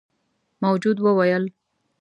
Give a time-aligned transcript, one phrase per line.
[0.61, 1.43] موجود وويل: